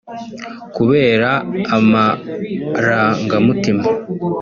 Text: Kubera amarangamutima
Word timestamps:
Kubera 0.75 1.29
amarangamutima 1.77 3.83